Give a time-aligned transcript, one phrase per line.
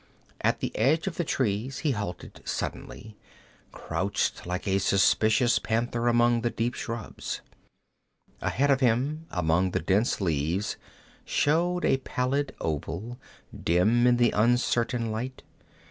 [0.43, 3.15] At the edge of the trees he halted suddenly,
[3.71, 7.41] crouched like a suspicious panther among the deep shrubs.
[8.41, 10.75] Ahead of him, among the dense leaves,
[11.23, 13.19] showed a pallid oval,
[13.55, 15.43] dim in the uncertain light.